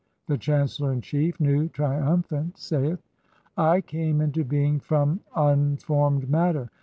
]The 0.29 0.37
chancellor 0.39 0.91
in 0.91 1.01
chief, 1.01 1.39
Nu, 1.39 1.69
trium 1.69 2.23
phant, 2.23 2.57
saith:— 2.57 3.03
(3) 3.55 3.63
"I 3.63 3.81
came 3.81 4.17
2 4.17 4.23
into 4.23 4.43
being 4.43 4.79
from 4.79 5.19
unformed 5.35 6.27
matter. 6.27 6.71